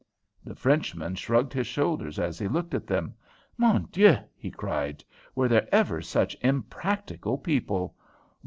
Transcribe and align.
The 0.43 0.55
Frenchman 0.55 1.13
shrugged 1.13 1.53
his 1.53 1.67
shoulders 1.67 2.17
as 2.17 2.39
he 2.39 2.47
looked 2.47 2.73
at 2.73 2.87
them. 2.87 3.13
"Mon 3.55 3.87
Dieu!" 3.91 4.17
he 4.35 4.49
cried, 4.49 5.03
"were 5.35 5.47
there 5.47 5.69
ever 5.71 6.01
such 6.01 6.35
impracticable 6.41 7.37
people? 7.37 7.93